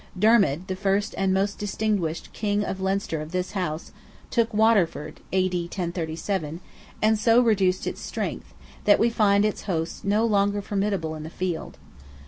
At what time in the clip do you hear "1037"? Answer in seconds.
5.65-6.59